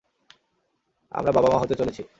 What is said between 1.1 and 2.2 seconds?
আমরা মা-বাবা হতে চলেছি।